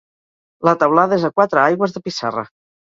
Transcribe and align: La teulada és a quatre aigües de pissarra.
La 0.69 0.73
teulada 0.85 1.21
és 1.21 1.29
a 1.31 1.33
quatre 1.39 1.65
aigües 1.69 1.97
de 1.99 2.07
pissarra. 2.09 2.51